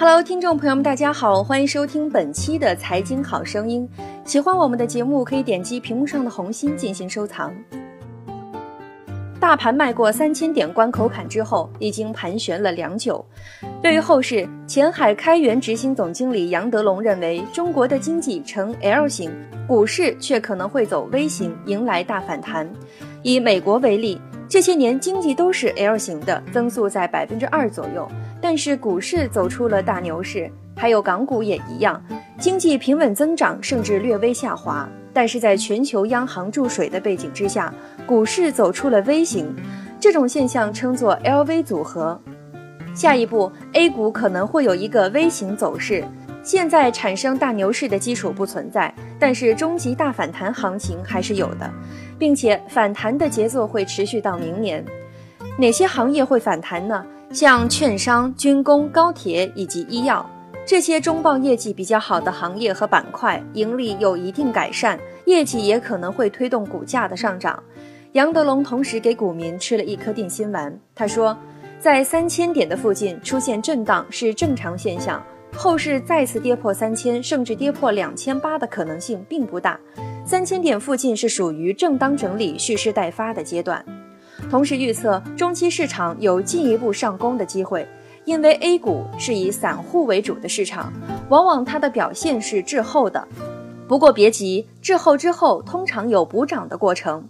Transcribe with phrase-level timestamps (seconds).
[0.00, 3.86] Hello，听众朋友们，大家好，欢迎收听本期的财经好声音。
[4.24, 7.52] 喜欢我们的节目，可以点击屏幕上的红心进行收藏。
[9.38, 13.22] 大盘迈过三千点关口坎之后，已经盘旋了良久。
[13.82, 19.30] 对于后市，前海开源执行总经理杨德龙认为，中国的经济呈 L 型，
[19.68, 22.66] 股市却可能会走 V 型，迎来大反弹。
[23.22, 24.18] 以美国为例。
[24.50, 28.10] 这些年经济都是 L 型的，增速在百分之二左右，
[28.40, 32.02] 但是股市走出了大牛市，还有港股也一样，
[32.36, 34.88] 经济平稳增长，甚至略微下滑。
[35.12, 37.72] 但是在全球央行注水的背景之下，
[38.04, 39.54] 股市走出了 V 型，
[40.00, 42.20] 这种现象称作 LV 组合。
[42.92, 46.04] 下一步，A 股可能会有一个 V 型走势。
[46.50, 51.70] 现在产生大牛市的基础不存在，但是终极大反弹行情还是有的，
[52.18, 54.84] 并且反弹的节奏会持续到明年。
[55.56, 57.06] 哪些行业会反弹呢？
[57.30, 60.28] 像券商、军工、高铁以及医药
[60.66, 67.62] 这些中报业绩比较好的行业和板块，盈利有一定改善，业绩也可能会推动股价的上涨。
[68.14, 71.38] 杨德龙同时给股民吃了一颗定心丸，他说，
[71.78, 75.22] 在三千点的附近出现震荡是正常现象。
[75.56, 79.78] 后市再次跌破三千，甚至跌破两千八的可能性并不大。
[80.24, 83.84] 三千点附近是属于正当整理、蓄势待发的阶段。
[84.50, 87.86] 同时预测中期市场有进一步上攻的机会，
[88.24, 90.92] 因为 A 股是以散户为主的市场，
[91.28, 93.26] 往往它的表现是滞后的。
[93.86, 97.28] 不过别急，滞后之后通常有补涨的过程。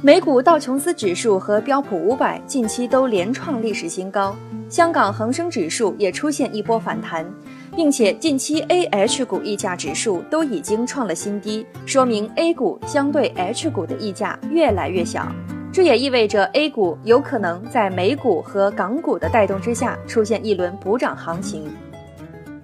[0.00, 4.36] 美股道琼斯指数和标普五百近期都连创历史新高。
[4.68, 7.24] 香港恒生指数也出现一波反弹，
[7.76, 15.30] 并且近期 A H 股溢价指数都已经创了新低，说明 A 股相对 H 股的溢价越来越小。
[15.72, 21.70] 这也意味着 A 股有可能在美股和港股的带动之下出现一轮补涨行情。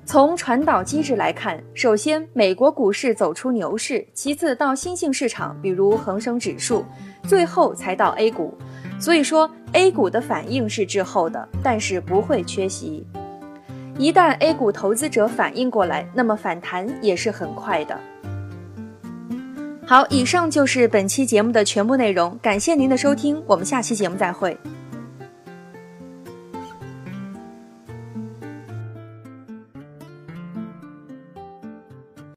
[0.05, 6.85] 从传导机制来看，首先美国股市走出牛市，其次到新兴市场，比如恒生指数，
[7.23, 8.53] 最后才到 A 股。
[9.03, 13.05] 所以说，A 股的反应是滞后的，但是不会缺席。
[13.99, 17.99] 一旦 A 股投资者反应过来，那么反弹也是很快的。
[19.85, 24.57] 好，以上就是本期节目的全部内容，感谢您的收听，我们下期节目再会。